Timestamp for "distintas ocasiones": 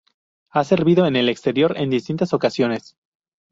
1.91-2.97